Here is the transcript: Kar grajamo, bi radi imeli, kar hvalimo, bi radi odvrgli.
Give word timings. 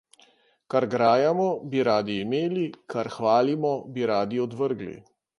Kar 0.73 0.85
grajamo, 0.93 1.43
bi 1.73 1.83
radi 1.87 2.15
imeli, 2.21 2.63
kar 2.93 3.09
hvalimo, 3.17 3.75
bi 3.99 4.07
radi 4.13 4.41
odvrgli. 4.47 4.95